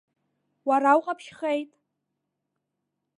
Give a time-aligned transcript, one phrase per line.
[0.67, 1.69] Уара уҟаԥшьхеит!